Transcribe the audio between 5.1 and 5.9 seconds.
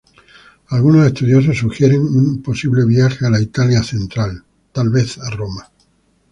a Roma.